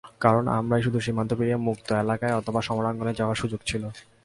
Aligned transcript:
কারণ, 0.19 0.43
আমারই 0.57 0.83
শুধু 0.83 0.99
সীমান্ত 0.99 1.31
পেরিয়ে 1.33 1.63
মুক্ত 1.67 1.87
এলাকায় 1.93 2.37
অথবা 2.37 2.59
সমরাঙ্গনে 2.61 3.13
যাওয়ার 3.13 3.39
সুযোগ 3.41 3.59
ছিল। 3.65 3.83